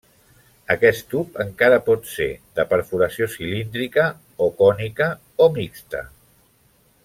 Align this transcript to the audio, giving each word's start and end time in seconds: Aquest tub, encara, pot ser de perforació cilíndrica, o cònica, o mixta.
Aquest 0.75 1.03
tub, 1.11 1.35
encara, 1.43 1.77
pot 1.89 2.09
ser 2.13 2.27
de 2.61 2.65
perforació 2.73 3.29
cilíndrica, 3.35 4.07
o 4.47 4.49
cònica, 4.63 5.11
o 5.47 5.49
mixta. 5.61 6.03